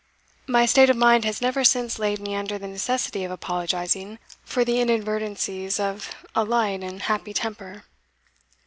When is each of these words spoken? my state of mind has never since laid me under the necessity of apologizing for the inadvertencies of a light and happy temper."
my 0.47 0.65
state 0.65 0.89
of 0.89 0.97
mind 0.97 1.23
has 1.25 1.43
never 1.43 1.63
since 1.63 1.99
laid 1.99 2.17
me 2.19 2.33
under 2.35 2.57
the 2.57 2.67
necessity 2.67 3.23
of 3.23 3.29
apologizing 3.29 4.17
for 4.43 4.65
the 4.65 4.81
inadvertencies 4.81 5.79
of 5.79 6.09
a 6.33 6.43
light 6.43 6.81
and 6.81 7.03
happy 7.03 7.33
temper." 7.33 7.83